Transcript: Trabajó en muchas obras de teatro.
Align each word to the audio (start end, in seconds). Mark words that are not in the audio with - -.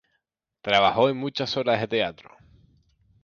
Trabajó 0.61 1.09
en 1.09 1.17
muchas 1.17 1.55
obras 1.57 1.79
de 1.79 1.87
teatro. 1.87 2.35